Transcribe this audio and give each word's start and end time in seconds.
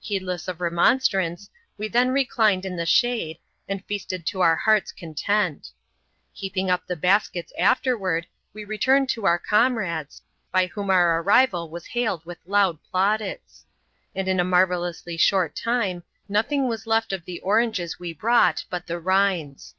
Heedless 0.00 0.48
of 0.48 0.60
remonstrance, 0.60 1.50
we 1.76 1.86
then 1.86 2.08
reclined 2.08 2.64
in 2.64 2.74
the 2.74 2.84
shade, 2.84 3.38
and 3.68 3.84
feasted 3.84 4.26
to 4.26 4.40
our 4.40 4.56
heart's 4.56 4.90
content. 4.90 5.68
Heaping 6.32 6.68
up 6.68 6.84
the 6.84 6.96
baskets 6.96 7.52
after 7.56 7.96
ward, 7.96 8.26
we 8.52 8.64
returned 8.64 9.08
to 9.10 9.24
our 9.24 9.38
comrades, 9.38 10.20
by 10.50 10.66
whom 10.66 10.90
our 10.90 11.22
arrival 11.22 11.70
was 11.70 11.86
bailed 11.94 12.24
with 12.26 12.38
loud 12.44 12.80
plaudits; 12.90 13.66
and 14.16 14.26
in 14.26 14.40
a 14.40 14.44
marvellously 14.44 15.16
short 15.16 15.54
time^ 15.54 16.02
nothing 16.28 16.66
was 16.66 16.84
left 16.88 17.12
of 17.12 17.24
the 17.24 17.38
oranges 17.38 18.00
we 18.00 18.12
brought 18.12 18.64
but 18.68 18.88
the 18.88 18.98
rinds. 18.98 19.76